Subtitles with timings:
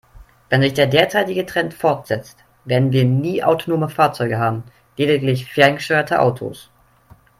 [0.49, 4.63] Wenn sich der derzeitige Trend fortsetzt, werden wir nie autonome Fahrzeuge haben,
[4.97, 6.71] lediglich ferngesteuerte Autos.